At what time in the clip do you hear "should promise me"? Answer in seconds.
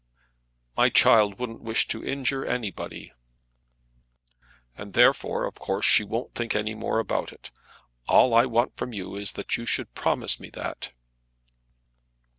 9.67-10.49